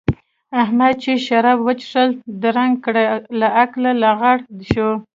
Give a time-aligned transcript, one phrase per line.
[0.63, 2.09] احمد چې شراب وڅښل؛
[2.43, 3.07] درنګ ګړۍ
[3.39, 4.37] له عقله لغړ
[4.71, 4.89] شو.